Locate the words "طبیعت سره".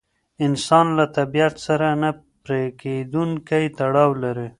1.17-1.87